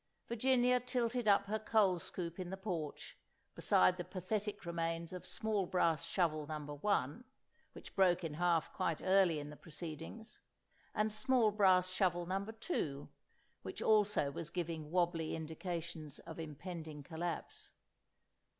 Virginia 0.27 0.79
tilted 0.79 1.27
up 1.27 1.45
her 1.45 1.59
coal 1.59 1.99
scoop 1.99 2.39
in 2.39 2.49
the 2.49 2.57
porch, 2.57 3.15
beside 3.53 3.97
the 3.97 4.03
pathetic 4.03 4.65
remains 4.65 5.13
of 5.13 5.27
small 5.27 5.67
brass 5.67 6.05
shovel 6.05 6.47
No. 6.47 6.77
1 6.81 7.23
(which 7.73 7.95
broke 7.95 8.23
in 8.23 8.33
half 8.33 8.73
quite 8.73 9.03
early 9.03 9.37
in 9.37 9.51
the 9.51 9.55
proceedings), 9.55 10.39
and 10.95 11.13
small 11.13 11.51
brass 11.51 11.87
shovel 11.89 12.25
No. 12.25 12.43
2 12.45 13.09
(which 13.61 13.79
also 13.79 14.31
was 14.31 14.49
giving 14.49 14.89
wobbly 14.89 15.35
indications 15.35 16.17
of 16.17 16.39
impending 16.39 17.03
collapse). 17.03 17.69